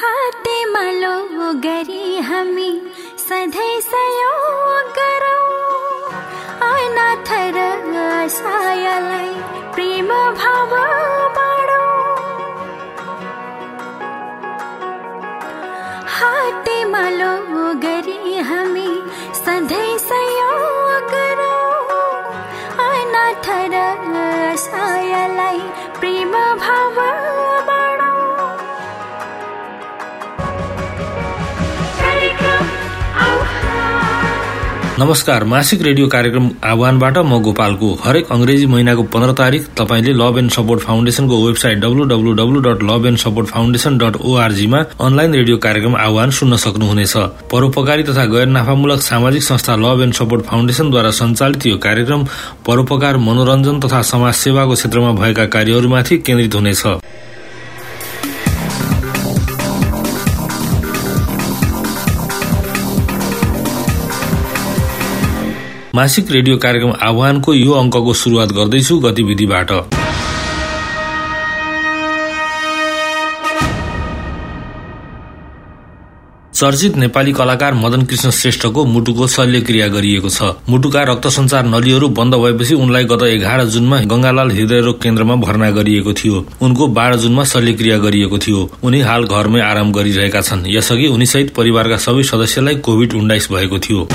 हाते 0.00 0.64
मलो 0.64 1.16
गरी 1.64 2.18
हमी 2.28 2.70
सधै 3.18 3.72
सहयोग 3.80 4.94
करो। 4.98 5.40
अनाथर 6.68 7.58
सायलाई 8.36 9.28
प्रेम 9.74 10.08
भावा 10.40 10.99
नमस्कार 35.00 35.44
मासिक 35.50 35.82
रेडियो 35.82 36.06
कार्यक्रम 36.12 36.48
आह्वानबाट 36.70 37.18
म 37.18 37.36
गोपालको। 37.42 37.88
हरेक 38.04 38.32
अंग्रेजी 38.32 38.66
महिनाको 38.66 39.02
पन्ध्र 39.12 39.32
तारिक 39.32 39.66
तपाईँले 39.78 40.12
love 40.12 40.38
and 40.38 40.50
support 40.52 40.80
फाउन्डेशनको 40.80 41.36
website 41.44 41.78
W 41.80 42.60
dot 42.60 42.82
love 42.90 43.06
and 43.06 43.18
support 43.18 43.48
foundation 43.48 43.96
dot 43.98 44.16
ओआरजीमा 44.20 44.80
online 45.00 45.34
radio 45.34 45.56
कार्यक्रम 45.56 45.96
आह्वान 45.96 46.30
सुन्न 46.38 46.56
सक्नुहुनेछ। 46.64 47.16
परोपकारी 47.52 48.02
तथा 48.02 48.24
गैर 48.34 48.46
नाफामूलक 48.48 49.00
सामाजिक 49.02 49.42
संस्था 49.42 49.76
लभ 49.86 50.02
एन्ड 50.02 50.14
सपोर्ट 50.14 50.44
फाउन्डेशनद्वारा 50.50 51.10
सञ्चालित 51.20 51.66
यो 51.66 51.78
कार्यक्रम 51.78 52.26
परोपकार 52.66 53.16
मनोरञ्जन 53.28 53.80
तथा 53.80 54.02
समाज 54.12 54.34
सेवाको 54.34 54.74
क्षेत्रमा 54.74 55.12
भएका 55.22 55.46
कार्यहरूमाथि 55.56 56.18
केन्द्रित 56.18 56.54
हुनेछ। 56.54 56.84
मासिक 65.94 66.30
रेडियो 66.30 66.56
कार्यक्रम 66.56 66.92
आह्वानको 67.02 67.52
यो 67.54 67.72
अङ्कको 67.72 68.12
शुरूआत 68.14 68.48
गर्दैछु 68.48 68.98
गतिविधिबाट। 68.98 69.70
चर्चित 76.54 76.96
नेपाली 76.96 77.32
कलाकार 77.32 77.74
मदन 77.74 78.02
कृष्ण 78.02 78.30
श्रेष्ठको 78.30 78.84
मुटुको 78.84 79.26
शल्यक्रिया 79.26 79.88
गरिएको 79.88 80.28
छ। 80.28 80.54
मुटुका 80.68 81.02
रक्त 81.02 81.26
संचार 81.26 81.66
नलीहरू 81.66 82.08
बन्द 82.08 82.34
भएपछि 82.34 82.74
उनलाई 82.74 83.04
गत 83.04 83.22
एघार 83.22 83.64
जुनमा 83.64 84.00
गंगालाल 84.06 84.50
हृदयरोग 84.50 85.02
केन्द्रमा 85.02 85.34
भर्ना 85.42 85.70
गरिएको 85.70 86.12
थियो। 86.12 86.46
उनको 86.62 86.86
बाह्र 86.86 87.16
जुनमा 87.16 87.44
शल्यक्रिया 87.44 87.98
गरिएको 87.98 88.38
थियो। 88.38 88.70
उनी 88.84 89.00
हाल 89.00 89.24
घरमै 89.24 89.60
आराम 89.60 89.92
गरिरहेका 89.92 90.40
छन्। 90.40 90.66
यसअघि 90.68 91.06
उनीसहित 91.06 91.54
परिवारका 91.54 91.96
सबै 91.96 92.22
सदस्यलाई 92.22 92.74
कोविड 92.86 93.14
उन्नाइस 93.14 93.48
भएको 93.52 93.78
थियो। 93.78 94.08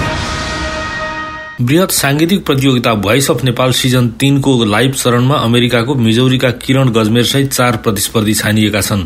वृहत 1.61 1.91
सांगीतिक 1.91 2.45
प्रतियोगिता 2.45 2.93
भोइस 2.93 3.29
अफ 3.31 3.43
नेपाल 3.43 3.71
सिजन 3.71 4.07
तीनको 4.19 4.65
लाइभ 4.65 4.93
चरणमा 4.93 5.35
अमेरिकाको 5.35 5.95
मिजौरीका 5.95 6.49
किरण 6.63 6.89
गजमेर 6.89 7.23
सहित 7.23 7.53
चार 7.53 7.77
प्रतिस्पर्धी 7.77 8.33
छानिएका 8.33 8.81
छन्। 8.81 9.05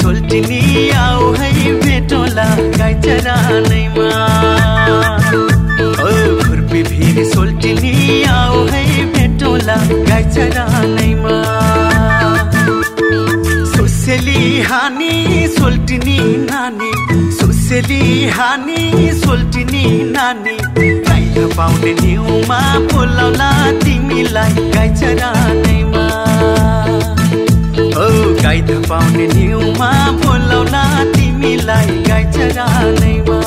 सोल्टिनी 0.00 0.90
आऊ 0.90 1.32
है 1.32 1.72
भेटोला 1.80 2.44
गाई 2.78 2.94
चरानैमा 2.94 4.49
चरानैमा 10.80 11.36
सुसेली 13.72 14.60
नानी। 16.50 16.90
सुसेली 17.38 18.28
हानी 18.36 19.12
नानी। 20.16 20.56
पाउने 21.56 21.92
न्युमा 22.00 22.60
बोलाउला 22.92 23.50
तिमीलाई 23.84 24.54
गाई 24.74 24.88
चरानैमा 25.00 26.04
ओ 28.02 28.08
पाउने 28.88 29.26
न्युमा 29.34 29.90
बोलाउला 30.24 30.84
तिमीलाई 31.14 31.88
गाई 32.08 32.24
चरानैमा 32.36 33.38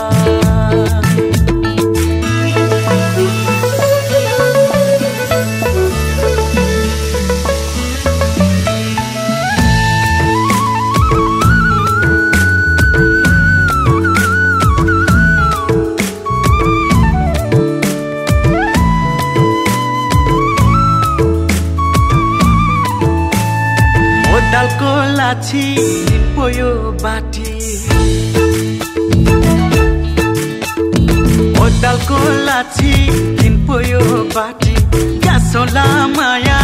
लाछी 25.43 25.75
पोयो 26.35 26.69
बाटी। 27.03 27.51
ओदालको 31.59 32.19
लाछी 32.45 32.93
पोयो 33.67 33.99
बाटी। 34.35 34.75
ग्यासोला 35.19 35.85
माया 36.07 36.59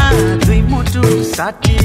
दुई 0.46 0.62
मुटु 0.62 1.04
साठी। 1.24 1.78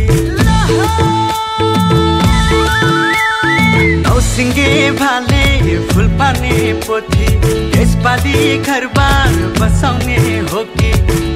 नौसिङ्गे 4.07 4.91
भाले 4.91 5.45
फुल 5.89 6.07
पार्ने 6.07 6.73
पोथी। 6.87 7.29
यसपालि 7.83 8.59
घरबार 8.59 9.35
बसाउने 9.61 10.39
हो 10.53 10.65
कि? 10.79 11.24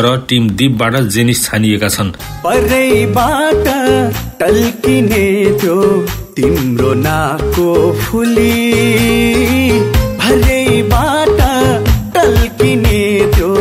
र 0.00 0.16
टिम 0.28 0.48
दीपबाट 0.58 0.94
जेनिस 1.14 1.44
छानिएका 1.44 1.88
छन्। 1.88 2.10
परैबाट 2.44 3.66
टल्किने 4.40 5.26
त्यो 5.60 5.76
तिम्रो 6.36 6.92
नाकको 6.94 7.68
फुली। 8.00 8.56
भरैबाट 10.20 11.40
टल्किने 12.14 13.02
त्यो 13.34 13.54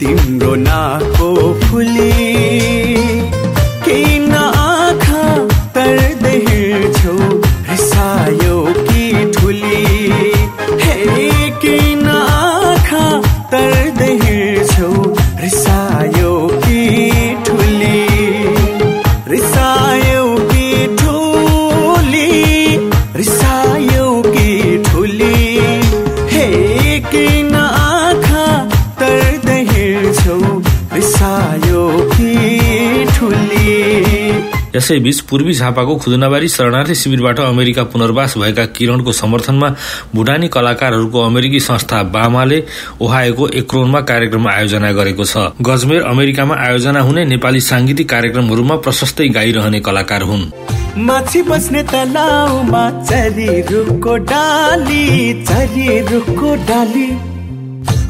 तिम्रो 0.00 0.54
नाकको 0.54 1.30
फुली। 1.62 2.77
यसैबीच 34.88 35.20
पूर्वी 35.20 35.52
झापाको 35.52 35.96
खुदनाबारी 35.96 36.48
शरणार्थी 36.48 36.94
शिविरबाट 36.94 37.40
अमेरिका 37.40 37.82
पुनर्वास 37.84 38.36
भएका 38.38 38.64
किरणको 38.72 39.12
समर्थनमा 39.12 39.68
भुटानी 40.14 40.48
कलाकारहरूको 40.48 41.20
अमेरिकी 41.20 41.60
संस्था 41.60 42.02
बामाले 42.08 42.62
ओहाएको 43.00 43.48
एक्रोनमा 43.60 44.00
कार्यक्रम 44.00 44.48
आयोजना 44.48 44.92
गरेको 44.92 45.24
छ। 45.24 45.52
गजमेर 45.60 46.02
अमेरिकामा 46.08 46.54
आयोजना 46.56 47.00
हुने 47.00 47.24
नेपाली 47.24 47.60
सांगीतिक 47.60 48.08
कार्यक्रमहरूमा 48.08 48.76
प्रशस्तै 48.80 49.28
गाइरहने 49.28 49.80
कलाकार 49.80 50.22
हुन्। 50.22 50.50
माछी 51.04 51.42
बस्ने 51.42 51.82
तलाउमा 51.82 52.90
चरी 53.04 53.60
रुखको 53.68 54.16
डाली 54.24 55.44
चरी 55.44 56.00
रुखको 56.08 56.54
डाली। 56.64 57.37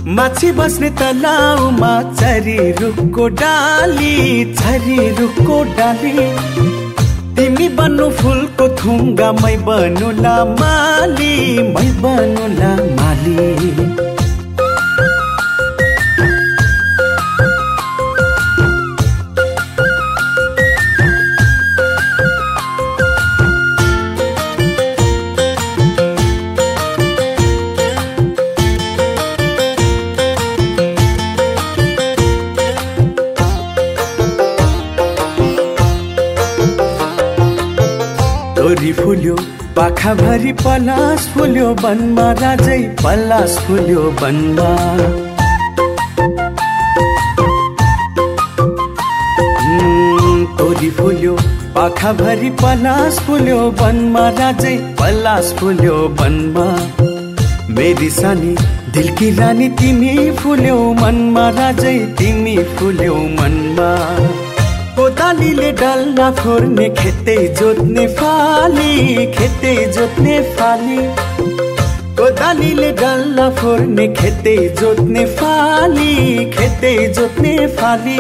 माछी 0.07 0.51
बस्ने 0.53 0.91
तलाउमा 0.91 1.91
चरी 2.13 2.57
रुखको 2.73 3.29
डाली 3.29 4.45
चरी 4.55 5.09
रुखको 5.19 5.63
डाली। 5.77 6.15
तिमी 7.37 7.69
बन्नु 7.69 8.09
फुलको 8.11 8.69
थुङ्गा 8.79 9.33
मै 9.33 9.57
बनुला 9.67 10.37
माली 10.61 11.35
मै 11.75 11.87
बनुला 12.03 12.75
माली। 12.99 13.88
पाखाभरि 39.79 40.53
पलास 40.59 41.27
फुल्यो 41.33 41.67
वनमा 41.83 42.25
राजै 42.39 42.79
पलास 43.03 43.53
फुल्यो 43.67 44.01
वनमा। 44.21 44.71
तोरी 50.59 50.91
फुल्यो 50.99 51.35
पाखाभरि 51.77 52.51
पलास 52.63 53.21
फुल्यो 53.27 53.61
वनमा 53.83 54.29
राजै 54.41 54.77
पलास 55.01 55.55
फुल्यो 55.61 55.97
वनमा। 56.21 56.67
मेरी 57.79 58.11
सानी 58.19 58.55
दिलकी 58.95 59.31
रानी 59.39 59.69
तिमी 59.79 60.31
फुल्यौ 60.43 60.83
मनमा 61.03 61.49
राजै 61.61 61.99
तिमी 62.19 62.57
फुल्यौ 62.77 63.17
मनमा 63.39 63.91
कोदालीले 64.99 65.71
डल्ला 65.79 66.29
फोर्ने 66.39 66.87
खेतै 66.99 67.35
जोत्ने 67.59 68.07
फाली 68.19 69.27
खेतै 69.35 69.75
जोत्ने 69.97 70.39
फाली। 70.55 70.97
कोदालीले 72.19 72.91
डल्ला 73.01 73.47
फोर्ने 73.59 74.07
खेतै 74.19 74.57
जोत्ने 74.81 75.25
फाली 75.39 76.15
खेतै 76.57 76.93
जोत्ने 77.19 77.55
फाली। 77.79 78.19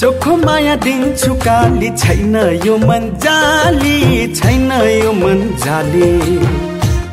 चोखो 0.00 0.36
माया 0.44 0.74
दिन्छु 0.86 1.32
काली 1.46 1.90
छैन 2.02 2.34
यो 2.66 2.76
मन 2.88 3.08
जाली 3.26 4.26
छैन 4.34 4.68
यो 5.04 5.12
मन 5.22 5.46
जाली। 5.64 6.10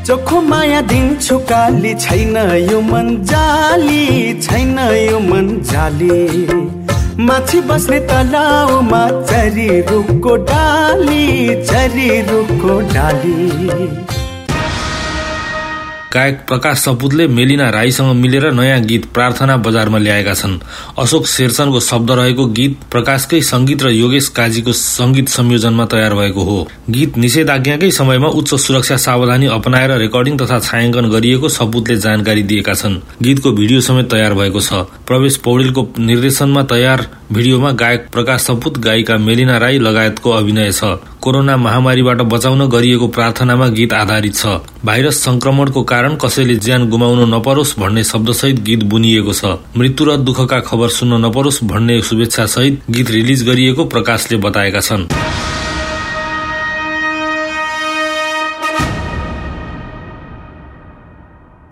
चोखो 0.07 0.41
माया 0.49 0.81
दिन्छु 0.89 1.37
काली 1.53 1.93
छैन 2.07 2.35
यो 2.71 2.81
मन 2.91 3.15
जाली 3.31 4.03
छैन 4.41 4.77
यो 5.09 5.19
मन 5.29 5.55
जाली। 5.71 6.78
माछी 7.19 7.59
बस्ने 7.61 7.99
तलाउमा 7.99 8.99
चरी 9.21 9.67
रुखको 9.89 10.35
डाली 10.49 11.25
चरी 11.65 12.09
रुखको 12.29 12.79
डाली। 12.93 14.08
गायक 16.13 16.37
प्रकाश 16.47 16.77
सपुतले 16.79 17.25
मेलिना 17.27 17.69
राईसँग 17.69 18.13
मिलेर 18.15 18.49
नयाँ 18.51 18.79
गीत 18.81 19.05
प्रार्थना 19.13 19.57
बजारमा 19.57 19.97
ल्याएका 19.97 20.33
छन्। 20.33 20.57
अशोक 20.97 21.27
शेरचनको 21.27 21.79
शब्द 21.79 22.11
रहेको 22.11 22.45
गीत 22.49 22.77
प्रकाशकै 22.91 23.41
संगीत 23.41 23.83
र 23.83 23.89
योगेश 23.89 24.27
काजीको 24.33 24.73
संगीत 24.73 25.29
संयोजनमा 25.29 25.85
तयार 25.85 26.13
भएको 26.13 26.43
हो। 26.43 26.67
गीत 26.89 27.17
निषेधाज्ञाकै 27.17 27.91
समयमा 27.91 28.27
उच्च 28.27 28.53
सुरक्षा 28.55 28.97
सावधानी 28.97 29.47
अपनाएर 29.53 29.91
रेकर्डिङ 29.99 30.37
तथा 30.37 30.59
छायाङ्कन 30.59 31.09
गरिएको 31.09 31.49
सपुतले 31.49 31.97
जानकारी 31.97 32.43
दिएका 32.43 32.73
छन्। 32.73 32.97
गीतको 33.21 33.51
भिडियो 33.51 33.81
समेत 33.81 34.09
तयार 34.11 34.33
भएको 34.33 34.59
छ। 34.59 34.89
प्रवेश 35.05 35.37
पौडेलको 35.45 35.87
निर्देशनमा 35.99 36.63
तयार 36.63 37.05
भिडियोमा 37.31 37.71
गायक 37.77 38.09
प्रकाश 38.11 38.41
सपुत 38.41 38.77
गायिका 38.79 39.17
मेलिना 39.19 39.57
राई 39.57 39.79
लगायतको 39.79 40.29
अभिनय 40.31 40.71
छ। 40.71 40.97
कोरोना 41.21 41.55
महामारीबाट 41.57 42.21
बचाउन 42.31 42.67
गरिएको 42.69 43.07
प्रार्थनामा 43.07 43.67
गीत 43.67 43.93
आधारित 43.93 44.35
छ। 44.35 44.45
भाइरस 44.85 45.17
संक्रमणको 45.23 45.81
कारण 45.83 46.15
कसैले 46.15 46.55
ज्यान 46.55 46.87
गुमाउनु 46.89 47.25
नपरोस् 47.25 47.77
भन्ने 47.79 48.03
शब्दसहित 48.03 48.59
गीत 48.63 48.83
बुनिएको 48.83 49.33
छ। 49.33 49.59
मृत्यु 49.77 50.05
र 50.07 50.15
दुःखका 50.19 50.59
खबर 50.59 50.89
सुन्न 50.89 51.19
नपरोस् 51.25 51.63
भन्ने 51.63 52.01
शुभेच्छा 52.01 52.45
सहित 52.45 52.81
गीत 52.89 53.11
रिलिज 53.11 53.43
गरिएको 53.43 53.85
प्रकाशले 53.85 54.37
बताएका 54.37 54.79
छन्। 54.79 55.07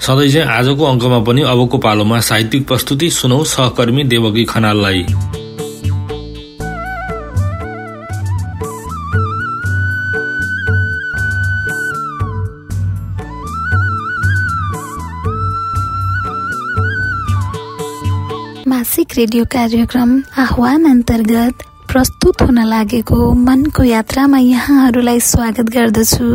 सधैँ 0.02 0.44
आजको 0.44 0.84
अङ्कमा 0.86 1.20
पनि 1.24 1.42
अबको 1.48 1.78
पालोमा 1.78 2.20
साहित्यिक 2.20 2.68
प्रस्तुति 2.68 3.10
सुनौ 3.12 3.44
सहकर्मी 3.46 4.04
देवकी 4.04 4.46
खनाललाई। 4.46 5.06
मासिक 18.98 19.14
रेडियो 19.18 19.44
कार्यक्रम 19.54 20.10
आह्वान 20.42 20.86
अन्तर्गत 20.90 21.62
प्रस्तुत 21.92 22.42
हुन 22.42 22.60
लागेको 22.66 23.18
मनको 23.46 23.84
यात्रामा 23.84 24.38
यहाँहरूलाई 24.38 25.20
स्वागत 25.22 25.70
गर्दछु। 25.70 26.26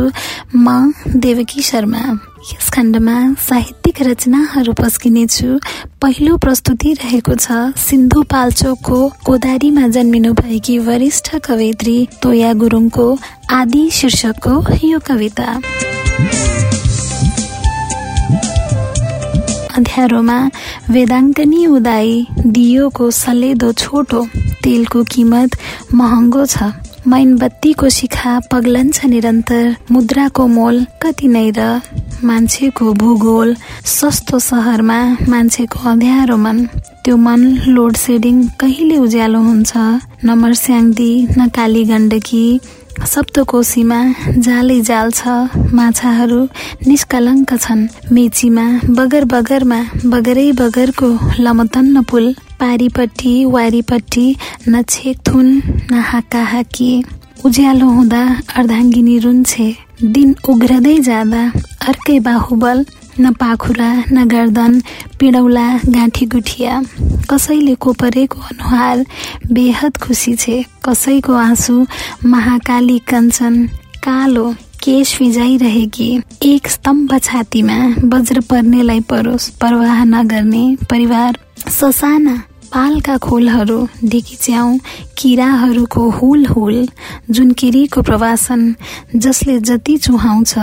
म 0.55 0.93
देवकी 1.11 1.61
शर्मा। 1.61 2.03
यस 2.51 2.69
खण्डमा 2.73 3.17
साहित्यिक 3.47 4.01
रचनाहरू 4.07 4.73
पस्किनेछु। 4.79 5.59
पहिलो 6.01 6.37
प्रस्तुति 6.39 6.93
रहेको 7.03 7.35
छ 7.35 7.75
सिन्धु 7.83 8.23
पाल्चोकको 8.31 8.99
कोदारीमा 9.25 9.87
जन्मिनु 9.91 10.33
भएकी 10.39 10.77
वरिष्ठ 10.87 11.35
कवयित्री 11.43 11.97
तोया 12.23 12.53
गुरुङको 12.63 13.07
आदि 13.59 13.89
शीर्षकको 13.91 14.55
यो 14.87 14.99
कविता। 15.07 15.49
अँध्यारोमा 19.77 20.37
वेदाङ्कनी 20.93 21.65
उदाई 21.75 22.11
दियोको 22.55 23.09
सलेदो 23.11 23.71
छोटो 23.81 24.21
तेलको 24.63 25.03
किमत 25.11 25.57
महँगो 25.99 26.45
छ। 26.45 26.71
मैनबत्तीको 27.07 27.89
शिखा 27.89 28.33
पग्लन्छ 28.51 29.05
निरन्तर 29.05 29.75
मुद्राको 29.91 30.47
मोल 30.47 30.75
कति 31.01 31.27
नै 31.27 31.49
र 31.57 31.81
मान्छेको 32.23 32.93
भूगोल 33.01 33.55
सस्तो 33.85 34.39
सहरमा 34.39 34.99
मान्छेको 35.29 35.89
अँध्यारो 35.89 36.37
मन 36.45 36.65
त्यो 37.03 37.15
मन 37.25 37.41
लोड 37.75 37.95
सेडिङ 37.97 38.37
कहिले 38.61 38.97
उज्यालो 38.97 39.39
हुन्छ? 39.49 39.71
न 40.23 40.37
मर्स्याङ्दी 40.43 41.11
न 41.37 41.47
काली 41.55 41.83
गण्डकी 41.91 42.45
सप्तकोशीमा 43.01 43.99
जालै 44.37 44.79
जाल 44.81 45.11
छ। 45.11 45.21
माछाहरू 45.73 46.41
निष्कलङ्क 46.87 47.53
छन्। 47.53 47.87
मेचीमा 48.11 48.65
बगर 48.97 49.23
बगरमा 49.25 49.79
बगरै 50.05 50.51
बगरको 50.51 51.09
लमतन्न 51.39 52.03
पुल 52.03 52.25
पारीपट्टि 52.59 53.33
वारीपट्टि 53.55 54.25
न 54.69 54.81
छेकथुन 54.89 55.47
न 55.91 55.93
हाकाहाकी। 56.09 56.91
उज्यालो 57.45 57.87
हुँदा 57.89 58.23
अर्धाङ्गिनी 58.55 59.17
रुन्छे। 59.19 59.67
दिन 60.03 60.35
उग्रदै 60.49 60.97
जाँदा 60.99 61.43
अर्कै 61.87 62.19
बाहुबल। 62.19 62.85
न 63.19 63.31
पाखुरा 63.33 63.91
न 64.11 64.25
गर्दन 64.27 64.79
पिडौला 65.19 65.67
गाँठी 65.87 66.25
गुठिया 66.25 66.81
कसैले 67.29 67.75
कोपरेको 67.75 68.39
अनुहार 68.41 69.05
बेहद 69.51 69.97
खुसी 69.97 70.35
छे। 70.35 70.63
कसैको 70.85 71.33
आँसु 71.33 71.85
महाकाली 72.25 72.99
कञ्चन 73.09 73.65
कालो 74.03 74.51
केश 74.83 75.15
फिजाइरहेकी 75.15 76.09
एक 76.43 76.67
स्तम्भ 76.67 77.17
छातीमा 77.23 77.77
वज्र 78.13 78.41
पर्नेलाई 78.49 78.99
परोस् 79.09 79.49
परवाह 79.61 80.03
नगर्ने 80.05 80.65
परिवार। 80.89 81.37
ससाना 81.69 82.41
पालका 82.73 83.17
खोलहरू 83.17 83.79
ढिकिच्याउ 84.05 84.77
किराहरूको 85.17 86.09
हुल 86.09 86.45
हुल 86.45 86.87
जुनकिरीको 87.29 88.01
प्रवासन 88.01 88.61
जसले 89.15 89.59
जति 89.59 89.97
चुहाउँछ 89.97 90.53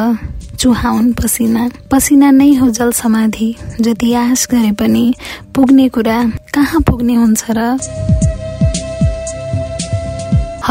चुहाउन् 0.61 1.13
पसिना। 1.13 1.69
पसिना 1.91 2.31
नै 2.31 2.55
हो 2.55 2.71
जल 2.71 2.91
समाधि 2.93 3.55
जति 3.81 4.13
आश 4.15 4.47
गरे 4.51 4.73
पनि 4.73 5.15
पुग्ने 5.55 5.89
कुरा 5.89 6.19
कहाँ 6.55 6.81
पुग्ने 6.83 7.15
हुन्छ 7.15 7.45
र? 7.51 8.30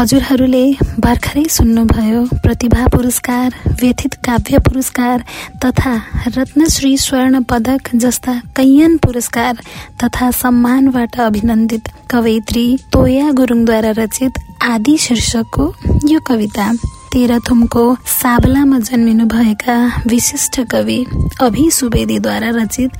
हजुरहरूले 0.00 0.62
भर्खरै 1.04 1.42
सुन्नुभयो 1.54 2.20
प्रतिभा 2.44 2.84
पुरस्कार 2.86 3.54
व्यथित 3.80 4.14
काव्य 4.26 4.58
पुरस्कार 4.58 5.24
तथा 5.64 5.92
रत्नश्री 6.36 6.96
स्वर्ण 6.96 7.42
पदक 7.50 7.90
जस्ता 7.94 8.34
कैयन 8.56 8.96
पुरस्कार 8.96 9.60
तथा 10.04 10.30
सम्मानबाट 10.38 11.20
अभिनन्दित 11.20 11.90
कवयित्री 12.10 12.64
तोया 12.92 13.30
गुरुङद्वारा 13.32 13.90
रचित 13.98 14.40
आदि 14.70 14.96
शीर्षकको 14.98 15.66
यो 16.08 16.20
कविता। 16.28 16.72
तेह्रथुमको 17.12 17.82
साबलामा 18.06 18.78
जन्मिनु 18.78 19.24
भएका 19.26 19.76
विशिष्ट 20.06 20.60
कवि 20.70 20.98
अभि 21.42 21.64
सुवेदीद्वारा 21.70 22.50
रचित 22.54 22.90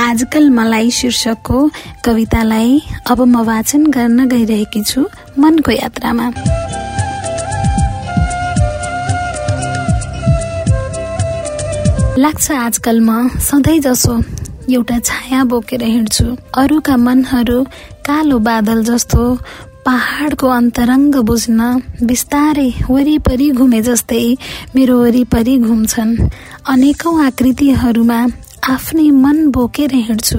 आजकल 0.00 0.48
मलाई 0.50 0.90
शीर्षकको 0.90 1.58
कवितालाई 2.04 2.80
अब 3.10 3.20
म 3.22 3.44
वाचन 3.44 3.84
गर्न 3.92 4.28
गइरहेकी 4.28 4.82
छु 4.82 5.04
मनको 5.38 5.70
यात्रामा। 5.72 6.30
लाग्छ 12.18 12.50
आजकल 12.52 13.00
म 13.00 13.28
सधैँ 13.50 13.78
जसो 13.80 14.20
एउटा 14.72 14.98
छाया 14.98 15.44
बोकेर 15.44 15.82
हिँड्छु। 15.84 16.24
अरूका 16.56 16.96
मनहरू 16.96 17.62
कालो 18.08 18.38
बादल 18.40 18.82
जस्तो 18.84 19.22
पहाडको 19.88 20.48
अन्तरङ्ग 20.52 21.14
बुझ्न 21.28 21.60
बिस्तारै 22.08 22.70
वरिपरि 22.94 23.46
घुमे 23.58 23.80
जस्तै 23.86 24.24
मेरो 24.74 24.96
वरिपरि 25.02 25.54
घुम्छन्। 25.68 26.12
अनेकौं 26.72 27.14
आकृतिहरूमा 27.26 28.18
आफ्नै 28.74 29.08
मन 29.22 29.38
बोकेर 29.54 29.94
हिँड्छु। 30.08 30.38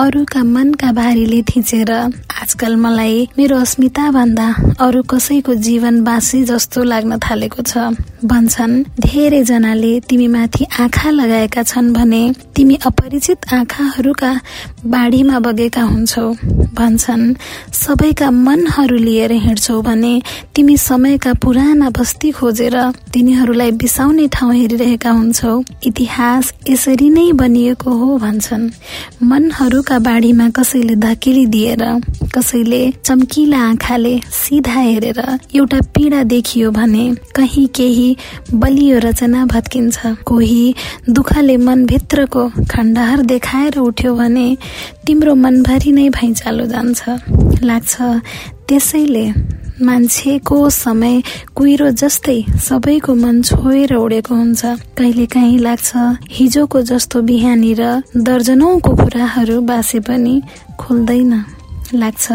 अरूका 0.00 0.42
मनका 0.44 0.90
भारीले 0.92 1.40
थिचेर 1.48 1.90
आजकल 1.92 2.76
मलाई 2.76 3.16
मेरो 3.38 3.56
अस्मिता 3.60 4.10
भन्दा 4.10 4.46
अरू 4.80 5.02
कसैको 5.12 5.54
जीवन 5.66 6.00
बासी 6.04 6.42
जस्तो 6.50 6.82
लाग्न 6.82 7.18
थालेको 7.20 7.62
छ। 7.62 7.92
भन्छन् 8.24 8.72
धेरै 9.00 9.42
जनाले 9.44 9.92
तिमी 10.08 10.28
माथि 10.28 10.64
आँखा 10.80 11.10
लगाएका 11.10 11.62
छन् 11.62 11.92
भने 11.92 12.22
तिमी 12.56 12.76
अपरिचित 12.86 13.52
आँखाहरूका 13.54 14.32
बाढीमा 14.86 15.38
बगेका 15.44 15.82
हुन्छौ। 15.82 16.24
भन्छन् 16.78 17.34
सबैका 17.74 18.30
मनहरू 18.30 18.96
लिएर 18.96 19.32
हिँड्छौ 19.44 19.80
भने 19.82 20.14
तिमी 20.54 20.76
समयका 20.78 21.32
पुराना 21.44 21.90
बस्ती 21.90 22.30
खोजेर 22.30 22.76
तिनीहरूलाई 23.12 23.70
बिसाउने 23.76 24.26
ठाउँ 24.32 24.54
हेरिरहेका 24.54 25.10
हुन्छौ। 25.10 25.52
इतिहास 25.84 26.52
यसरी 26.70 27.10
नै 27.10 27.30
बनिएको 27.34 27.90
हो 28.00 28.18
भन्छन्। 28.18 28.70
मनहरूका 29.22 29.89
का 29.90 29.98
बाढीमा 29.98 30.48
कसैले 30.54 30.94
धकेली 30.94 31.46
दिएर 31.50 31.82
कसैले 32.34 32.80
चम्किला 33.04 33.58
आँखाले 33.58 34.14
सिधा 34.30 34.72
हेरेर 34.72 35.18
एउटा 35.54 35.80
पीडा 35.94 36.22
देखियो 36.30 36.70
भने 36.70 37.04
कहीँ 37.36 37.66
केही 37.74 38.16
बलियो 38.54 38.98
रचना 39.04 39.44
भत्किन्छ। 39.50 39.98
कोही 40.26 40.74
दुःखले 41.10 41.56
मनभित्रको 41.66 42.48
खण्डहर 42.70 43.22
देखाएर 43.26 43.78
उठ्यो 43.78 44.14
भने 44.14 44.46
तिम्रो 45.06 45.34
मनभरि 45.34 45.92
नै 45.92 46.08
भैँचालो 46.14 46.66
जान्छ। 46.70 47.02
लाग्छ 47.62 47.96
त्यसैले 48.68 49.26
मान्छेको 49.82 50.58
समय 50.70 51.22
कुहिरो 51.56 51.90
जस्तै 51.90 52.38
सबैको 52.60 53.14
मन 53.14 53.40
छोएर 53.42 53.94
उडेको 53.96 54.34
हुन्छ। 54.34 54.62
कहिले 54.98 55.26
काहीँ 55.26 55.58
लाग्छ 55.58 55.90
हिजोको 56.30 56.82
जस्तो 56.82 57.22
बिहानी 57.22 57.72
र 57.80 58.02
दर्जनौको 58.16 58.92
कुराहरू 58.96 59.60
बासे 59.60 60.00
पनि 60.00 60.34
खुल्दैन। 60.80 61.32
लाग्छ। 61.94 62.26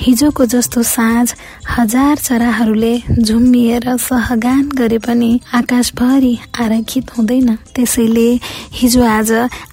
हिजोको 0.00 0.44
जस्तो 0.46 0.82
साँझ 0.82 1.34
हजार 1.78 2.16
चराहरूले 2.16 2.94
झुम्मिएर 3.22 3.96
सहगान 3.98 4.68
गरे 4.78 4.98
पनि 4.98 5.30
आकाशभरि 5.54 6.34
आरक्षित 6.60 7.10
हुँदैन। 7.18 7.54
त्यसैले 7.74 8.28
हिजो 8.72 9.02
आज 9.02 9.32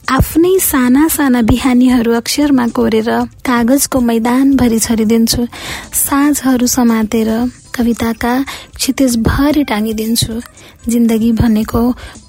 आफ्नै 0.09 0.57
साना 0.59 1.07
साना 1.07 1.41
बिहानीहरू 1.41 2.13
अक्षरमा 2.13 2.67
कोरेर 2.67 3.09
कागजको 3.45 3.99
मैदानभरि 3.99 4.79
छरिदिन्छु। 4.79 5.47
साँझहरू 5.93 6.67
समातेर 6.67 7.29
कविताका 7.75 8.33
क्षितिजभरि 8.75 9.63
टाँगिदिन्छु। 9.63 10.41
जिन्दगी 10.89 11.31
भनेको 11.31 11.81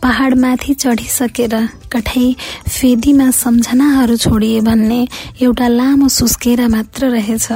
पहाडमाथि 0.03 0.75
चढिसकेर 0.75 1.55
कठै 1.93 2.27
फेदीमा 2.69 3.31
सम्झनाहरू 3.31 4.17
छोडिए 4.17 4.61
भन्ने 4.61 5.01
एउटा 5.43 5.69
लामो 5.69 6.09
सुस्केरा 6.09 6.67
मात्र 6.69 7.11
रहेछ। 7.11 7.47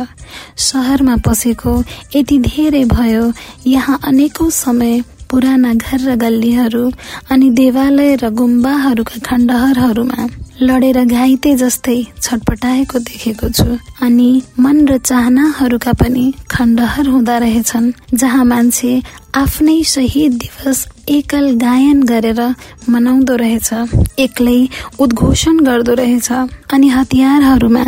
सहरमा 0.66 1.16
पसेको 1.26 1.72
यति 2.16 2.38
धेरै 2.38 2.84
भयो 2.94 3.32
यहाँ 3.66 3.98
अनेकौं 4.04 4.50
समय 4.50 5.02
पुराना 5.30 5.74
घर 5.74 6.00
र 6.08 6.16
गल्लीहरू 6.16 6.84
अनि 7.30 7.50
देवालय 7.50 8.14
र 8.22 8.30
गुम्बाहरूका 8.40 9.18
खण्डहरहरूमा 9.26 10.28
लडेर 10.62 10.98
घाइते 11.04 11.54
जस्तै 11.56 11.96
छटपटाएको 12.22 12.98
देखेको 12.98 13.48
छु। 13.50 13.76
अनि 14.02 14.28
मन 14.60 14.86
र 14.88 14.98
चाहनाहरूका 14.98 15.92
पनि 15.92 16.24
खण्डहर 16.50 17.08
हुँदा 17.08 17.38
रहेछन् 17.38 17.92
जहाँ 18.14 18.44
मान्छे 18.44 18.92
आफ्नै 19.34 19.82
शहीद 19.84 20.32
दिवस 20.42 20.86
एकल 21.10 21.50
गायन 21.58 22.02
गरेर 22.02 22.40
मनाउँदो 22.88 23.36
रहेछ 23.36 23.70
एक्लै 24.18 24.58
उद्घोषण 25.00 25.58
गर्दो 25.66 25.94
रहेछ 25.94 26.30
अनि 26.72 26.88
हतियारहरूमा 26.88 27.84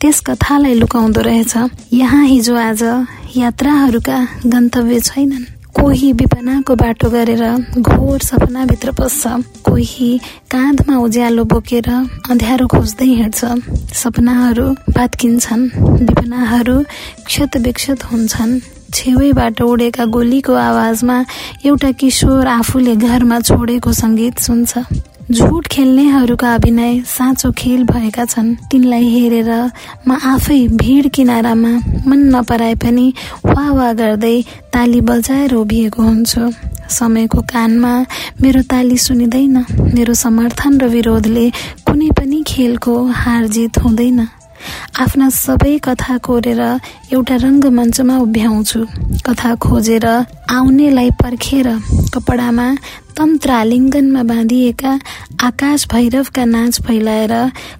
त्यस 0.00 0.20
कथालाई 0.20 0.74
लुकाउँदो 0.74 1.20
रहेछ। 1.20 1.54
यहाँ 1.92 2.24
हिजो 2.26 2.54
आज 2.58 2.82
यात्राहरूका 3.36 4.18
गन्तव्य 4.46 5.00
छैनन्। 5.00 5.44
कोही 5.74 6.12
विपनाको 6.12 6.74
बाटो 6.74 7.08
गरेर 7.10 7.42
घोर 7.78 8.18
सपनाभित्र 8.22 8.92
पस्छ। 8.98 9.26
कोही 9.66 10.10
काँधमा 10.50 10.96
उज्यालो 10.98 11.44
बोकेर 11.44 11.88
अँध्यारो 12.30 12.66
खोज्दै 12.66 13.04
हिँड्छ। 13.04 13.40
सपनाहरू 14.00 14.66
भात्किन्छन् 14.96 15.64
विपनाहरू 16.06 16.76
क्षत 17.26 18.04
हुन्छन्। 18.10 18.52
छेउैबाट 18.94 19.60
उडेका 19.62 20.04
गोलीको 20.14 20.54
आवाजमा 20.54 21.16
एउटा 21.66 21.90
किशोर 22.00 22.46
आफूले 22.46 22.94
घरमा 22.96 23.40
छोडेको 23.40 23.92
सङ्गीत 23.92 24.38
सुन्छ। 24.38 24.72
झुट 25.32 25.66
खेल्नेहरूका 25.70 26.52
अभिनय 26.54 27.00
साँचो 27.08 27.50
खेल 27.58 27.84
भएका 27.84 28.24
छन्। 28.24 28.54
तिनलाई 28.70 29.08
हेरेर 29.08 29.50
म 30.08 30.12
आफै 30.12 30.58
भिड 30.76 31.08
किनारामा 31.16 31.70
मन 32.06 32.20
नपराए 32.34 32.74
पनि 32.76 33.06
वा 33.44 33.70
वा 33.72 33.92
गर्दै 33.96 34.36
ताली 34.68 35.00
बजाएर 35.00 35.54
उभिएको 35.54 36.02
हुन्छु। 36.02 36.50
समयको 36.92 37.40
कानमा 37.40 37.94
मेरो 38.42 38.62
ताली 38.68 38.96
सुनिँदैन। 39.00 39.56
मेरो 39.96 40.14
समर्थन 40.14 40.80
र 40.80 40.92
विरोधले 40.92 41.48
कुनै 41.88 42.10
पनि 42.12 42.42
खेलको 42.44 42.94
हार 43.24 43.46
जित 43.48 43.78
हुँदैन। 43.80 44.20
आफ्ना 45.00 45.28
सबै 45.28 45.76
कथा 45.84 46.16
कोरेर 46.24 46.60
एउटा 47.12 47.36
रङ्गमञ्चमा 47.36 48.16
उभ्याउँछु। 48.18 48.80
कथा 49.26 49.54
खोजेर 49.56 50.06
आउनेलाई 50.56 51.10
पर्खेर 51.20 51.68
कपडामा 52.14 52.66
तन्त्र 53.16 53.50
आलिङ्गनमा 53.50 54.22
बाँधिएका 54.28 54.92
आकाश 55.46 55.86
भैरवका 55.92 56.44
नाच 56.44 56.80
फैलाएर 56.82 57.32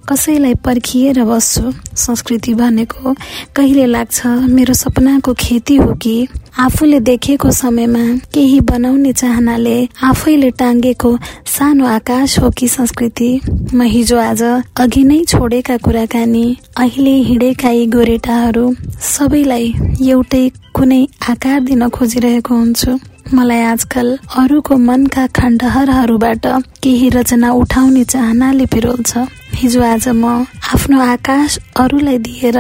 कसैलाई 0.09 0.55
पर्खिएर 0.65 1.23
बस्छु 1.25 1.73
संस्कृति 1.99 2.55
भनेको 2.55 3.15
कहिले 3.57 3.87
लाग्छ 3.87 4.27
मेरो 4.55 4.75
सपनाको 4.75 5.35
खेती 5.35 5.77
हो 5.77 5.93
कि? 6.03 6.17
आफूले 6.59 7.01
देखेको 7.01 7.51
समयमा 7.51 8.05
केही 8.35 8.61
बनाउने 8.71 9.13
चाहनाले 9.13 9.77
आफैले 10.11 10.51
टाङ्गेको 10.61 11.11
सानो 11.55 11.87
आकाश 11.87 12.39
हो 12.39 12.51
कि 12.59 12.69
संस्कृति? 12.69 13.31
म 13.75 13.83
हिजो 13.83 14.19
आज 14.19 14.43
अघि 14.43 15.03
नै 15.05 15.19
छोडेका 15.29 15.77
कुराकानी 15.85 16.45
अहिले 16.77 17.17
हिँडेका 17.31 17.71
यी 17.71 17.87
गोरेटाहरू 17.97 18.67
सबैलाई 19.03 19.75
एउटै 20.11 20.45
कुनै 20.75 21.03
आकार 21.31 21.61
दिन 21.67 21.89
खोजिरहेको 21.89 22.55
हुन्छु। 22.55 22.99
मलाई 23.33 23.61
आजकल 23.63 24.09
अरूको 24.39 24.77
मनका 24.79 25.27
खण्डहरहरूबाट 25.37 26.47
केही 26.83 27.09
रचना 27.09 27.51
उठाउने 27.53 28.05
चाहनाले 28.05 28.67
पिरोल्छ 28.69 29.13
हिजो 29.55 29.83
आज 29.83 30.09
म 30.09 30.45
आफ्नो 30.75 31.01
आकाश 31.01 31.59
अरूलाई 31.81 32.19
दिएर 32.21 32.59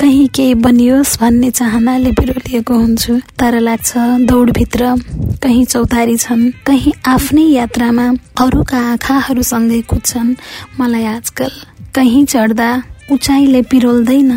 कहीँ 0.00 0.26
केही 0.34 0.54
बनियोस् 0.64 1.18
भन्ने 1.20 1.50
चाहनाले 1.50 2.10
बिरोलिएको 2.16 2.74
हुन्छु। 2.74 3.18
तर 3.38 3.60
लाग्छ 3.60 3.92
दौडभित्र 4.30 4.94
कहीँ 5.42 5.64
चौतारी 5.64 6.16
छन् 6.16 6.50
कहीँ 6.66 6.92
आफ्नै 7.06 7.46
यात्रामा 7.52 8.06
अरूका 8.40 8.78
आँखाहरूसँगै 8.92 9.80
कुद्छन्। 9.90 10.34
मलाई 10.80 11.04
आजकल 11.16 11.50
कहीँ 11.94 12.24
चढ्दा 12.24 12.70
उचाइले 13.12 13.60
पिरोल्दैन 13.70 14.30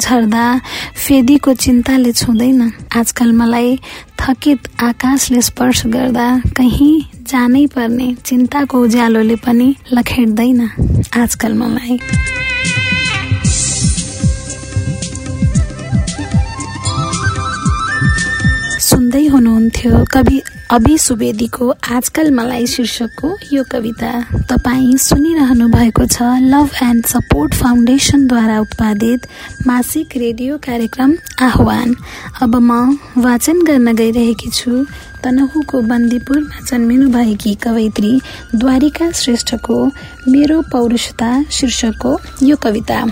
झर्दा 0.00 0.44
फेदीको 1.06 1.52
चिन्ताले 1.54 2.12
छुँदैन। 2.12 2.60
आजकल 2.98 3.30
मलाई 3.32 3.76
थकित 4.20 4.68
आकाशले 4.82 5.42
स्पर्श 5.42 5.86
गर्दा 5.94 6.26
कहीँ 6.56 6.94
जानै 7.30 7.64
पर्ने 7.74 8.08
चिन्ताको 8.26 8.82
उज्यालोले 8.82 9.36
पनि 9.46 9.68
लखेड्दैन 9.92 10.60
आजकल 11.22 11.52
मलाई 11.54 11.98
सुन्दै 18.88 19.24
हुनुहुन्थ्यो 19.26 20.04
कवि 20.12 20.40
अभि 20.70 20.96
सुवेदीको 20.98 21.68
आजकल 21.94 22.30
मलाई 22.34 22.66
शीर्षकको 22.66 23.28
यो 23.52 23.62
कविता 23.70 24.10
तपाईँ 24.50 24.96
सुनिरहनु 24.98 25.68
भएको 25.70 26.06
छ। 26.06 26.22
लभ 26.42 26.70
एन्ड 26.82 27.06
सपोर्ट 27.06 27.54
फाउन्डेसनद्वारा 27.54 28.58
उत्पादित 28.60 29.26
मासिक 29.66 30.16
रेडियो 30.16 30.58
कार्यक्रम 30.66 31.14
आह्वान। 31.46 31.94
अब 32.42 32.56
म 32.58 32.98
वाचन 33.22 33.62
गर्न 33.62 33.94
गइरहेकी 33.94 34.50
छु। 34.50 34.84
तनहुको 35.24 35.80
बन्दीपुरमा 35.86 36.64
जन्मिनु 36.66 37.10
भएकी 37.14 37.54
कवयित्री 37.62 38.20
द्वारिका 38.54 39.10
श्रेष्ठको 39.22 39.84
मेरो 40.28 40.60
पौरुषता 40.72 41.30
शीर्षकको 41.50 42.18
यो 42.42 42.56
कविता। 42.56 43.04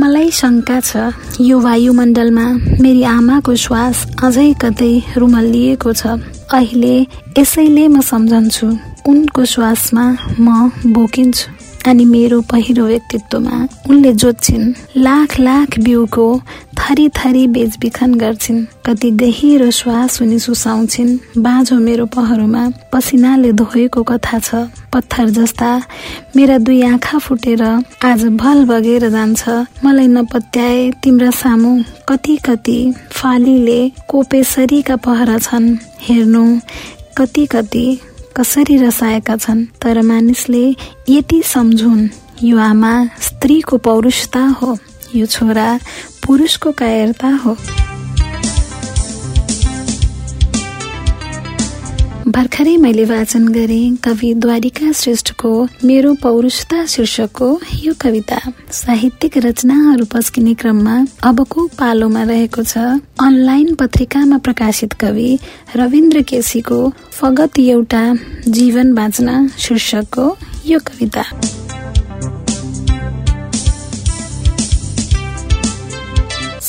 मलाई 0.00 0.30
शङ्का 0.40 0.78
छ। 0.80 0.90
यो 1.48 1.56
वायुमण्डलमा 1.60 2.46
मेरी 2.82 3.02
आमाको 3.16 3.52
श्वास 3.64 3.96
अझै 4.26 4.48
कतै 4.62 4.92
रुमल्लिएको 5.20 5.90
छ। 6.00 6.02
अहिले 6.56 6.96
यसैले 7.38 7.84
म 7.88 8.00
सम्झन्छु 8.10 8.66
उनको 9.10 9.42
श्वासमा 9.52 10.04
म 10.44 10.46
बोकिन्छु। 10.94 11.59
अनि 11.86 12.04
मेरो 12.04 12.40
पहिरो 12.50 12.84
व्यक्तित्वमा 12.86 13.56
उनले 13.90 14.12
जोत्छिन्। 14.12 14.72
लाख 14.96 15.38
लाख 15.40 15.78
बिउको 15.78 16.26
थरी 16.78 17.08
थरी 17.08 17.46
बेचबिखन 17.46 18.14
गर्छिन्। 18.14 18.64
कति 18.86 19.10
गहिरो 19.10 19.70
श्वास 19.70 20.20
उनी 20.22 20.38
सुसाउँछिन्। 20.38 21.18
बाँझो 21.38 21.76
मेरो 21.76 22.06
पहरोमा 22.06 22.68
पसिनाले 22.92 23.52
धोएको 23.52 24.02
कथा 24.02 24.38
छ। 24.38 24.54
पत्थर 24.92 25.30
जस्ता 25.30 25.70
मेरा 26.36 26.58
दुई 26.58 26.82
आँखा 26.82 27.18
फुटेर 27.18 27.62
आज 27.62 28.24
भल 28.36 28.64
बगेर 28.64 29.08
जान्छ। 29.10 29.48
मलाई 29.84 30.06
नपत्याए 30.06 30.90
तिम्रा 31.02 31.30
सामु 31.30 31.72
कति 32.08 32.36
कति 32.44 32.78
फालीले 33.12 33.80
कोपेसरीका 34.08 34.96
पहरा 34.96 35.38
छन्। 35.38 35.76
हेर्नु 36.00 36.44
कति 37.16 37.46
कति 37.46 37.86
कसरी 38.40 38.76
रसाएका 38.76 39.36
छन् 39.36 39.64
तर 39.82 40.00
मानिसले 40.02 40.64
यति 41.08 41.42
सम्झुन् 41.42 42.08
यो 42.44 42.58
आमा 42.58 42.92
स्त्रीको 43.20 43.78
पौरुषता 43.78 44.40
हो 44.62 44.78
यो 45.16 45.26
छोरा 45.26 45.68
पुरुषको 46.26 46.72
कायरता 46.72 47.28
हो। 47.44 47.56
भर्खरै 52.28 52.76
मैले 52.76 53.04
वाचन 53.04 53.46
गरे 53.48 53.78
कवि 54.04 54.32
द्वारिका 54.34 54.90
श्रेष्ठको 54.92 55.50
मेरो 55.84 56.12
पौरुषता 56.22 56.84
शीर्षकको 56.86 57.48
यो 57.82 57.92
कविता। 58.00 58.38
साहित्यिक 58.72 59.38
रचनाहरू 59.46 60.04
पस्किने 60.04 60.54
क्रममा 60.54 60.96
अबको 61.24 61.66
पालोमा 61.78 62.22
रहेको 62.22 62.62
छ। 62.62 62.76
अनलाइन 63.24 63.74
पत्रिकामा 63.74 64.38
प्रकाशित 64.38 64.92
कवि 65.00 65.38
रविन्द्र 65.76 66.22
केसीको 66.28 66.80
फगत 67.12 67.58
एउटा 67.58 68.04
जीवन 68.48 68.94
बाँच्न 68.94 69.48
शीर्षकको 69.58 70.36
यो 70.66 70.78
कविता। 70.78 71.24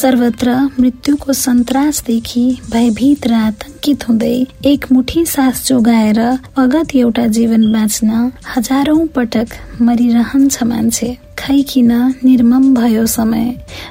सर्वत्र 0.02 0.54
मृत्युको 0.80 1.34
सन्तासदेखि 1.34 2.44
भयभीत 2.72 3.26
र 3.28 3.34
आतंकित 3.48 4.08
हुँदै 4.08 4.38
एक 4.66 4.86
मुठी 4.92 5.26
सास 5.26 5.68
जोगाएर 5.68 6.20
अगत 6.64 6.96
एउटा 6.96 7.26
जीवन 7.38 7.72
बाँच्न 7.74 8.32
हजारौं 8.56 9.06
पटक 9.16 9.54
मरिरहन्छ 9.82 10.64
मान्छे। 10.64 11.10
खै 11.40 11.62
किन 11.70 11.92
निर्मम 12.24 12.74
भयो 12.74 13.06
समय 13.08 13.46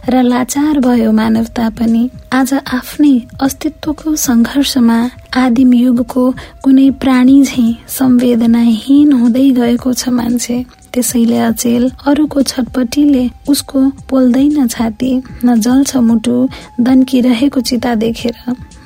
र 0.08 0.22
लाचार 0.22 0.78
भयो 0.80 1.12
मानवता 1.12 1.68
पनि 1.78 2.02
आज 2.32 2.54
आफ्नै 2.78 3.14
अस्तित्वको 3.46 4.16
सङ्घर्षमा 4.26 4.98
आदिम 5.36 5.72
युगको 5.74 6.24
कुनै 6.64 6.88
प्राणी 7.02 7.38
झै 7.42 7.66
संवेदनाहीन 7.98 9.12
हुँदै 9.12 9.48
गएको 9.58 9.92
छ 9.92 10.08
मान्छे। 10.18 10.58
त्यसैले 10.94 11.38
अचेल 11.38 11.90
अरूको 12.06 12.42
छटपटीले 12.42 13.24
उसको 13.48 13.80
पोल्दैन 14.10 14.66
छाती 14.68 15.10
न 15.44 15.56
जल्छ 15.60 15.96
मुटु 15.96 16.36
दन्किरहेको 16.80 17.60
चिता 17.60 17.94
देखेर 17.94 18.36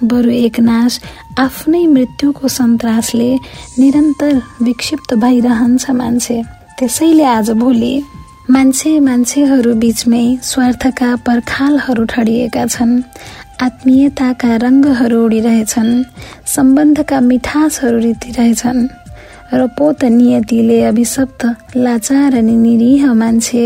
बरु 0.05 0.31
एक 0.31 0.61
नाश 0.61 1.01
आफ्नै 1.39 1.87
मृत्युको 1.87 2.49
सन्तासले 2.49 3.31
निरन्तर 3.79 4.43
विक्षिप्त 4.63 5.15
भइरहन्छ 5.15 5.91
मान्छे। 5.91 6.43
त्यसैले 6.79 7.25
आज 7.25 7.51
भोलि 7.51 7.95
मान्छे 8.51 8.99
मान्छेहरू 9.01 9.75
बीचमै 9.75 10.25
स्वार्थका 10.43 11.15
पर्खालहरू 11.27 12.05
ठडिएका 12.05 12.67
छन्। 12.67 12.93
आत्मीयताका 13.63 14.57
रङ्गहरू 14.57 15.25
उडिरहेछन्। 15.25 15.93
सम्बन्धका 16.47 17.21
मिठासहरू 17.21 17.99
रितिरहेछन्। 17.99 18.87
र 19.55 19.67
पोत 19.79 20.05
नियतिले 20.05 20.81
अभिशप्त 20.85 21.45
लाचार 21.77 22.35
अनि 22.37 22.55
निरीह 22.57 23.13
मान्छे 23.15 23.65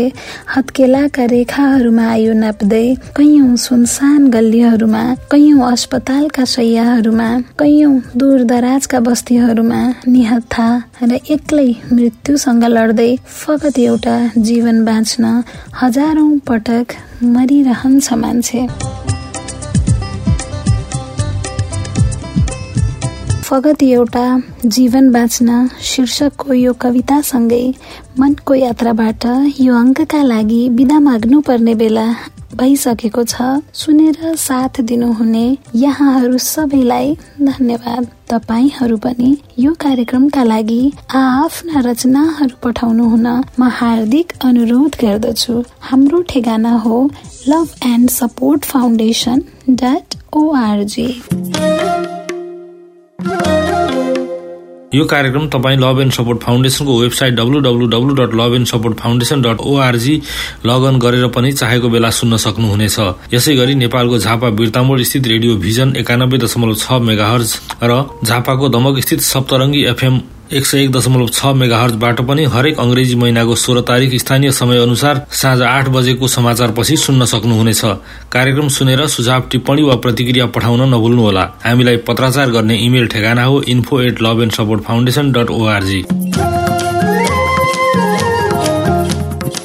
हत्केलाका 0.55 1.25
रेखाहरूमा 1.31 2.05
आयु 2.11 2.33
नाप्दै 2.33 2.83
कैयौं 3.17 3.55
सुनसान 3.65 4.27
गल्लीहरूमा 4.35 5.03
कैयौं 5.31 5.61
अस्पतालका 5.71 6.45
शैयाहरूमा 6.53 7.29
कैयौं 7.61 7.95
दूर 8.19 8.43
दराजका 8.51 8.99
बस्तीहरूमा 9.07 9.81
निहत्था 10.13 10.67
र 11.03 11.19
एक्लै 11.35 11.69
मृत्युसँग 11.93 12.63
लड्दै 12.75 13.11
फगत 13.41 13.79
एउटा 13.87 14.17
जीवन 14.49 14.85
बाँच्न 14.85 15.33
हजारौं 15.81 16.31
पटक 16.47 16.95
मरिरहन्छ 17.35 18.13
मान्छे। 18.23 18.67
फगत 23.49 23.81
एउटा 23.83 24.23
जीवन 24.65 25.09
बाँच्न 25.11 25.67
शीर्षकको 25.81 26.53
यो 26.53 26.73
कवितासँगै 26.81 27.63
मनको 28.19 28.53
यात्राबाट 28.55 29.25
यो 29.59 29.75
अङ्कका 29.75 30.21
लागि 30.23 30.59
बिदा 30.77 30.99
माग्नु 30.99 31.39
पर्ने 31.47 31.73
बेला 31.75 32.05
भइसकेको 32.59 33.23
छ। 33.23 33.41
सुनेर 33.73 34.35
साथ 34.37 34.81
दिनुहुने 34.81 35.45
यहाँहरू 35.75 36.37
सबैलाई 36.37 37.15
धन्यवाद। 37.41 38.07
तपाईँहरू 38.29 38.97
पनि 38.97 39.35
यो 39.59 39.73
कार्यक्रमका 39.81 40.43
लागि 40.43 40.81
आफ्ना 41.15 41.79
रचनाहरू 41.89 42.55
पठाउनु 42.63 43.09
हुन 43.09 43.27
म 43.59 43.69
हार्दिक 43.79 44.33
अनुरोध 44.45 45.01
गर्दछु। 45.01 45.63
हाम्रो 45.89 46.21
ठेगाना 46.29 46.73
हो 46.85 47.03
love 47.47 47.67
and 47.85 48.09
support 48.09 48.65
foundation 48.65 49.41
dot 49.81 50.15
ORG 50.37 51.09
यो 54.93 55.03
कार्यक्रम 55.05 55.47
तपाईँ 55.53 55.77
love 55.77 55.99
and 56.01 56.11
support 56.13 56.39
फाउन्डेसनको 56.41 56.93
website 56.99 57.33
W 57.35 57.59
W 57.61 57.87
W 57.87 58.13
dot 58.15 58.33
love 58.35 58.53
and 58.55 58.67
support 58.67 58.97
foundation 58.99 59.41
dot 59.41 59.59
ORG 59.61 60.15
log on 60.65 60.97
गरेर 60.99 61.27
पनि 61.35 61.51
चाहेको 61.51 61.89
बेला 61.89 62.09
सुन्न 62.09 62.37
सक्नुहुनेछ। 62.41 62.97
यसै 63.33 63.55
गरी 63.55 63.75
नेपालको 63.75 64.17
झापा 64.17 64.49
बिर्तामोड 64.49 65.01
स्थित 65.05 65.27
रेडियो 65.27 65.55
भिजन 65.61 65.95
एकानब्बे 66.01 66.37
दशमलव 66.37 66.75
छ 66.75 66.99
मेगाहर्ज 67.05 67.55
र 67.83 68.01
झापाको 68.25 68.69
दमक 68.69 68.99
स्थित 69.05 69.21
सप्तरङ्गी 69.29 69.85
एफएम 69.93 70.19
एक 70.53 70.65
सय 70.65 70.83
एक 70.83 70.91
दशमलव 70.91 71.27
छ 71.27 71.45
मेगाहर्जबाट 71.55 72.21
पनि 72.21 72.43
हरेक 72.43 72.79
अंग्रेजी 72.79 73.15
महिनाको 73.15 73.55
सोह्र 73.55 73.81
तारिक 73.81 74.15
स्थानीय 74.19 74.51
समय 74.51 74.77
अनुसार 74.77 75.21
साँझ 75.31 75.61
आठ 75.61 75.89
बजेको 75.89 76.27
समाचार 76.27 76.71
पछि 76.71 76.97
सुन्न 76.97 77.25
सक्नुहुनेछ। 77.25 77.81
कार्यक्रम 78.33 78.67
सुनेर 78.67 79.05
सुझाव 79.07 79.43
टिप्पणी 79.51 79.83
वा 79.83 79.95
प्रतिक्रिया 79.95 80.45
पठाउन 80.55 80.81
नभुल्नुहोला। 80.93 81.43
हामीलाई 81.65 81.97
पत्राचार 82.07 82.49
गर्ने 82.49 82.77
इमेल 82.85 83.07
ठेगाना 83.07 83.43
हो 83.43 83.61
info 83.69 84.01
at 84.01 84.21
love 84.21 84.41
and 84.41 84.53
support 84.53 84.83
foundation 84.83 85.31
dot 85.31 85.49
ORG 85.51 86.03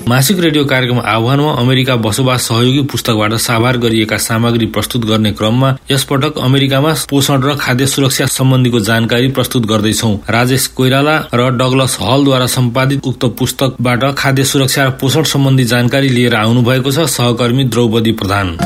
मासिक 0.08 0.38
रेडियो 0.40 0.64
कार्यक्रम 0.64 0.98
आह्वानमा 1.00 1.52
अमेरिका 1.60 1.94
बसोबास 1.96 2.46
सहयोगी 2.48 2.80
पुस्तकबाट 2.92 3.32
साभार 3.40 3.76
गरिएका 3.78 4.16
सामग्री 4.20 4.66
प्रस्तुत 4.66 5.04
गर्ने 5.06 5.30
क्रममा 5.32 5.70
यसपटक 5.90 6.38
अमेरिकामा 6.38 6.92
पोषण 7.10 7.42
र 7.42 7.54
खाद्य 7.56 7.86
सुरक्षा 7.86 8.26
सम्बन्धीको 8.28 8.80
जानकारी 8.80 9.28
प्रस्तुत 9.32 9.66
गर्दैछौ। 9.66 10.10
राजेश 10.28 10.66
कोइराला 10.76 11.16
र 11.34 11.48
डगलस 11.56 11.96
हलद्वारा 12.00 12.46
सम्पादित 12.46 13.06
उक्त 13.06 13.24
पुस्तकबाट 13.38 14.04
खाद्य 14.18 14.44
सुरक्षा 14.44 14.84
र 14.84 14.90
पोषण 15.00 15.22
सम्बन्धी 15.32 15.64
जानकारी 15.72 16.08
लिएर 16.08 16.34
आउनु 16.36 16.62
भएको 16.62 16.90
छ 16.90 17.06
सहकर्मी 17.10 17.64
द्रौपदी 17.72 18.12
प्रधान। 18.12 18.56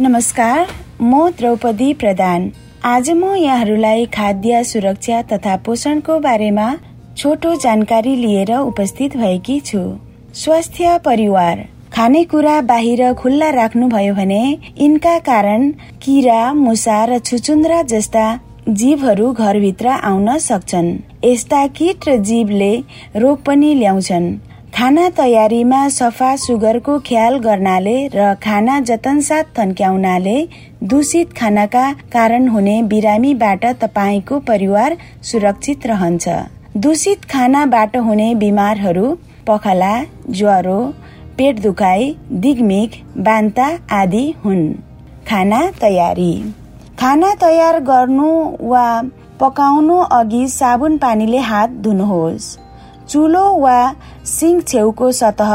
नमस्कार 0.00 0.66
म 1.02 1.28
द्रौपदी 1.38 1.92
प्रधान। 1.94 2.50
आज 2.84 3.10
म 3.10 3.34
यहाँहरूलाई 3.36 4.06
खाद्य 4.14 4.62
सुरक्षा 4.64 5.20
तथा 5.32 5.56
पोषणको 5.66 6.18
बारेमा 6.20 6.68
छोटो 7.16 7.54
जानकारी 7.54 8.14
लिएर 8.16 8.52
उपस्थित 8.54 9.16
भएकी 9.16 9.58
छु। 9.60 9.78
स्वास्थ्य 10.34 10.98
परिवार 11.04 11.64
खानेकुरा 11.92 12.60
बाहिर 12.62 13.12
खुल्ला 13.12 13.48
राख्नुभयो 13.50 14.14
भने 14.14 14.42
यिनका 14.80 15.18
कारण 15.18 15.70
किरा 16.02 16.52
मुसा 16.54 17.04
र 17.04 17.18
छुचुन्द्रा 17.20 17.80
जस्ता 17.82 18.26
जीवहरू 18.68 19.32
घरभित्र 19.32 19.88
आउन 19.88 20.36
सक्छन्। 20.38 20.92
यस्ता 21.24 21.66
किट 21.66 22.08
र 22.08 22.16
जीवले 22.22 22.72
रोग 23.16 23.42
पनि 23.44 23.74
ल्याउँछन्। 23.74 24.30
खाना 24.74 25.08
तयारीमा 25.10 25.88
सफा 25.88 26.34
सुगरको 26.36 26.98
ख्याल 27.06 27.38
गर्नाले 27.38 27.96
र 28.14 28.34
खाना 28.42 28.78
जतनसाथ 28.80 29.50
थन्क्याउनाले 29.58 30.38
दूषित 30.84 31.32
खानाका 31.32 31.84
कारण 32.12 32.48
हुने 32.48 32.82
बिरामीबाट 32.84 33.66
तपाईँको 33.82 34.38
परिवार 34.48 34.96
सुरक्षित 35.22 35.86
रहन्छ। 35.86 36.28
दूषित 36.76 37.24
खानाबाट 37.30 37.96
हुने 37.96 38.34
बिमारहरू 38.34 39.06
पखला 39.46 39.94
ज्वरो 40.30 40.76
पेट 41.38 41.60
दुखाइ 41.62 42.04
दिगमिग 42.42 42.90
बान्ता 43.24 43.66
आदि 43.92 44.22
हुन्। 44.44 44.62
खाना 45.28 45.60
तयारी। 45.80 46.32
खाना 47.00 47.32
तयार 47.40 47.78
गर्नु 47.80 48.28
वा 48.70 48.84
पकाउनु 49.40 49.96
अघि 50.18 50.46
साबुन 50.48 50.98
पानीले 50.98 51.38
हात 51.48 51.70
धुनुहोस्। 51.82 52.46
चुलो 53.08 53.44
वा 53.56 53.76
सिङ्क 54.34 54.66
छेउको 54.68 55.10
सतह 55.12 55.52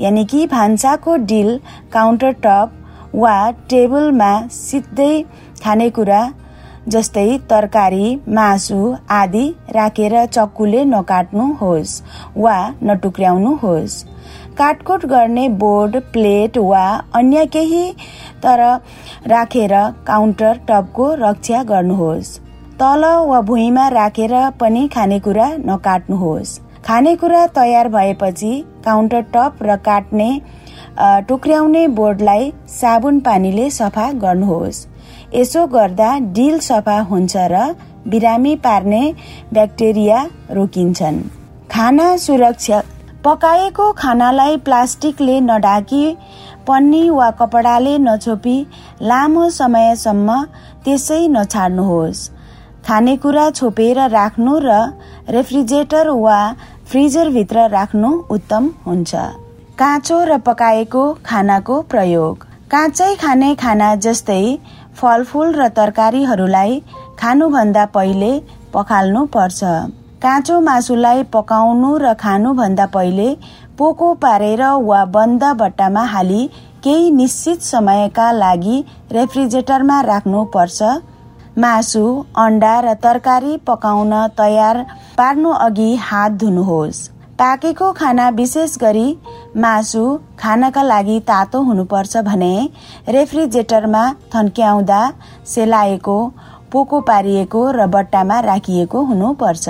यानि 0.00 0.24
कि 0.24 0.46
भान्साको 0.46 1.16
डिल 1.28 1.60
काउन्टर 1.92 2.32
टप 2.46 2.72
वा 3.14 3.36
टेबलमा 3.70 4.32
सिधै 4.60 5.12
खानेकुरा 5.62 6.22
जस्तै 6.86 7.26
तरकारी 7.50 8.08
मासु 8.34 8.80
आदि 9.12 9.44
राखेर 9.76 10.14
चक्कुले 10.26 10.84
नकाट्नुहोस् 10.90 11.94
वा 12.36 12.56
नटुक्र्याउनुहोस् 12.82 13.96
काटकुट 14.58 15.06
गर्ने 15.06 15.48
बोर्ड 15.62 15.96
प्लेट 16.12 16.58
वा 16.64 16.84
अन्य 17.14 17.44
केही 17.56 17.84
तर 18.44 18.62
राखेर 19.32 19.74
काउन्टर 20.06 20.60
टपको 20.68 21.12
रक्षा 21.20 21.62
गर्नुहोस्। 21.72 22.30
तल 22.80 23.04
वा 23.28 23.40
भुइँमा 23.50 23.88
राखेर 23.90 24.34
पनि 24.60 24.86
खानेकुरा 24.94 25.48
नकाट्नुहोस् 25.66 26.58
खानेकुरा 26.86 27.46
तयार 27.54 27.88
भएपछि 27.90 28.52
काउन्टर 28.84 29.22
टप 29.34 29.62
र 29.62 29.76
काट्ने 29.86 30.30
टुक्र्याउने 31.28 31.86
बोर्डलाई 31.96 32.52
साबुन 32.70 33.18
पानीले 33.20 33.70
सफा 33.72 34.10
गर्नुहोस्। 34.22 34.86
यसो 35.36 35.66
गर्दा 35.68 36.10
डिल 36.36 36.58
सफा 36.66 36.98
हुन्छ 37.08 37.36
र 37.52 37.62
बिरामी 38.08 38.54
पार्ने 38.64 39.02
ब्याक्टेरिया 39.52 40.18
रोकिन्छन्। 40.50 41.18
खाना 41.70 42.06
सुरक्षा 42.16 42.82
पकाएको 43.24 43.90
खानालाई 43.92 44.56
प्लास्टिकले 44.66 45.40
नढाकी 45.40 46.04
पन्नी 46.66 47.02
वा 47.10 47.30
कपडाले 47.40 47.96
नछोपी 47.98 48.56
लामो 49.02 49.48
समयसम्म 49.50 50.28
त्यसै 50.84 51.20
नछाड्नुहोस्। 51.28 52.28
खानेकुरा 52.86 53.46
छोपेर 53.50 53.98
राख्नु 54.10 54.58
र 54.64 54.78
रेफ्रिजरेटर 55.36 56.08
वा 56.24 56.40
फ्रिजरभित्र 56.90 57.68
राख्नु 57.70 58.10
उत्तम 58.30 58.70
हुन्छ। 58.86 59.14
काँचो 59.78 60.18
र 60.24 60.38
पकाएको 60.46 61.02
खानाको 61.26 61.80
प्रयोग। 61.92 62.46
काँचै 62.70 63.14
खाने 63.16 63.54
खाना 63.56 63.94
जस्तै 64.04 64.42
फलफुल 64.98 65.52
र 65.54 65.68
तरकारीहरूलाई 65.76 66.80
खानुभन्दा 67.20 67.84
पहिले 67.94 68.32
पखाल्नु 68.74 69.24
पर्छ 69.34 69.60
काँचो 70.22 70.60
मासुलाई 70.68 71.22
पकाउनु 71.34 71.90
र 71.98 72.12
खानुभन्दा 72.22 72.86
पहिले 72.94 73.28
पोको 73.78 74.12
पारेर 74.22 74.62
वा 74.88 75.04
बन्द 75.16 75.44
बट्टामा 75.60 76.04
हाली 76.12 76.42
केही 76.84 77.10
निश्चित 77.10 77.62
समयका 77.62 78.30
लागि 78.32 78.76
रेफ्रिजरेटरमा 79.12 80.00
राख्नु 80.10 80.44
पर्छ 80.54 80.78
मासु 81.64 82.04
अन्डा 82.44 82.74
र 82.86 82.94
तरकारी 83.04 83.56
पकाउन 83.66 84.14
तयार 84.38 84.84
पार्नु 85.18 85.50
अघि 85.66 85.90
हात 86.06 86.32
धुनुहोस्। 86.42 86.98
पाकेको 87.38 87.90
खाना 87.92 88.28
विशेष 88.36 88.76
गरी 88.78 89.08
मासु 89.62 90.04
खानका 90.40 90.82
लागि 90.82 91.18
तातो 91.28 91.60
हुनुपर्छ 91.62 92.16
भने 92.28 92.52
रेफ्रिजरेटरमा 93.08 94.04
थन्क्याउँदा 94.34 95.00
सेलाएको 95.46 96.16
पोको 96.72 97.00
पारिएको 97.10 97.60
र 97.72 97.86
बट्टामा 97.94 98.40
राखिएको 98.48 99.02
हुनुपर्छ। 99.10 99.68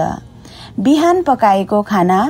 बिहान 0.79 1.23
पकाएको 1.23 1.83
खाना 1.91 2.21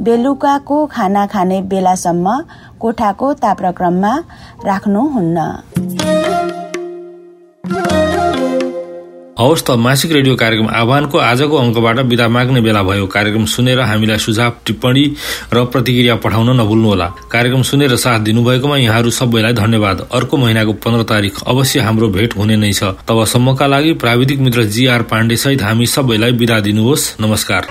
बेलुकाको 0.00 0.78
खाना 0.94 1.26
खाने 1.34 1.60
बेलासम्म 1.74 2.38
कोठाको 2.80 3.32
ताप्रक्रममा 3.42 4.12
राख्नुहुन्न। 4.64 5.38
हवस् 9.34 9.62
त 9.66 9.70
मासिक 9.74 10.12
रेडियो 10.12 10.34
कार्यक्रम 10.36 10.68
आह्वानको 10.70 11.18
आजको 11.18 11.56
अङ्कबाट 11.56 11.98
विदा 12.06 12.26
माग्ने 12.28 12.60
बेला 12.60 12.82
भयो। 12.82 13.06
कार्यक्रम 13.06 13.44
सुनेर 13.44 13.80
हामीलाई 13.80 14.18
सुझाव 14.18 14.52
टिप्पणी 14.66 15.04
र 15.50 15.64
प्रतिक्रिया 15.74 16.14
पठाउन 16.22 16.50
नभुल्नुहोला। 16.60 17.06
कार्यक्रम 17.26 17.62
सुनेर 17.62 17.96
साथ 17.96 18.20
दिनुभएकोमा 18.20 18.76
यहाँहरू 18.78 19.10
सबैलाई 19.10 19.52
धन्यवाद। 19.52 20.06
अर्को 20.14 20.36
महिनाको 20.36 20.72
पन्ध्र 20.78 21.02
तारिक 21.02 21.34
अवश्य 21.46 21.80
हाम्रो 21.80 22.08
भेट 22.14 22.36
हुने 22.38 22.56
नै 22.56 22.72
छ। 22.72 22.94
तबसम्मका 23.02 23.66
लागि 23.66 23.92
प्राविधिक 23.98 24.38
मित्र 24.38 24.64
जीआर 24.70 25.02
पाण्डे 25.02 25.36
सहित 25.36 25.62
हामी 25.62 25.86
सबैलाई 25.86 26.32
विदा 26.32 26.60
दिनुहोस्। 26.60 27.16
नमस्कार। 27.20 27.66